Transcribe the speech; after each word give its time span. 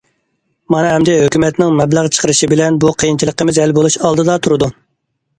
مانا 0.75 0.93
ئەمدى 0.93 1.17
ھۆكۈمەتنىڭ 1.23 1.75
مەبلەغ 1.79 2.07
چىقىرىشى 2.15 2.49
بىلەن 2.53 2.79
بۇ 2.85 2.93
قىيىنچىلىقىمىز 3.03 3.59
ھەل 3.65 3.75
بولۇش 3.79 3.99
ئالدىدا 4.09 4.39
تۇرىدۇ. 4.49 4.71